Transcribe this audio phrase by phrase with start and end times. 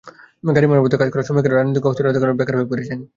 [0.43, 2.99] গাড়ি মেরামতের কাজ করা শ্রমিকেরাও রাজনৈতিক অস্থিরতার কারণে বেকার হয়ে পড়েছেন।